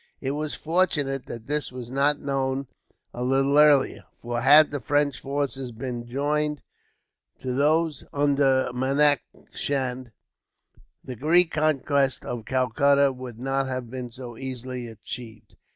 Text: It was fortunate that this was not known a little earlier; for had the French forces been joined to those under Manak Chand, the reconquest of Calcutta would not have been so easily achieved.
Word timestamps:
It 0.19 0.31
was 0.31 0.55
fortunate 0.55 1.27
that 1.27 1.45
this 1.45 1.71
was 1.71 1.91
not 1.91 2.17
known 2.19 2.65
a 3.13 3.23
little 3.23 3.59
earlier; 3.59 4.05
for 4.19 4.41
had 4.41 4.71
the 4.71 4.79
French 4.79 5.19
forces 5.19 5.71
been 5.71 6.07
joined 6.07 6.63
to 7.41 7.53
those 7.53 8.03
under 8.11 8.71
Manak 8.73 9.19
Chand, 9.53 10.11
the 11.03 11.17
reconquest 11.17 12.25
of 12.25 12.45
Calcutta 12.45 13.11
would 13.11 13.37
not 13.37 13.67
have 13.67 13.91
been 13.91 14.09
so 14.09 14.37
easily 14.37 14.87
achieved. 14.87 15.55